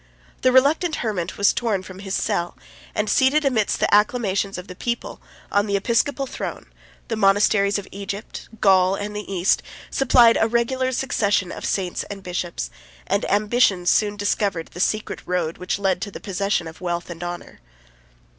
The 0.41 0.51
reluctant 0.51 0.95
hermit 1.05 1.37
was 1.37 1.53
torn 1.53 1.83
from 1.83 1.99
his 1.99 2.15
cell, 2.15 2.57
and 2.95 3.07
seated, 3.07 3.45
amidst 3.45 3.79
the 3.79 3.93
acclamations 3.93 4.57
of 4.57 4.67
the 4.67 4.73
people, 4.73 5.21
on 5.51 5.67
the 5.67 5.75
episcopal 5.77 6.25
throne: 6.25 6.73
the 7.07 7.15
monasteries 7.15 7.77
of 7.77 7.87
Egypt, 7.91 8.49
of 8.51 8.61
Gaul, 8.61 8.95
and 8.95 9.09
of 9.09 9.13
the 9.13 9.31
East, 9.31 9.61
supplied 9.91 10.39
a 10.41 10.47
regular 10.47 10.91
succession 10.91 11.51
of 11.51 11.65
saints 11.65 12.01
and 12.09 12.23
bishops; 12.23 12.71
and 13.05 13.29
ambition 13.29 13.85
soon 13.85 14.17
discovered 14.17 14.69
the 14.71 14.79
secret 14.79 15.21
road 15.27 15.59
which 15.59 15.77
led 15.77 16.01
to 16.01 16.09
the 16.09 16.19
possession 16.19 16.65
of 16.67 16.81
wealth 16.81 17.11
and 17.11 17.23
honors. 17.23 17.59